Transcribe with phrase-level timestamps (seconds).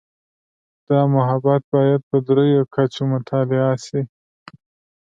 [0.87, 4.01] دا مبحث باید په درېیو کچو مطالعه شي.